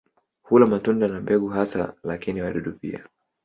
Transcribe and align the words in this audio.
Hula 0.43 0.65
matunda 0.67 1.07
na 1.07 1.21
mbegu 1.21 1.47
hasa 1.47 1.93
lakini 2.03 2.41
wadudu 2.41 2.73
pia. 2.79 3.07